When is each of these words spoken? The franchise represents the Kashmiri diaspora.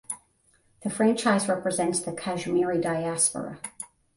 The 0.81 0.89
franchise 0.89 1.47
represents 1.47 1.99
the 1.99 2.11
Kashmiri 2.11 2.81
diaspora. 2.81 3.59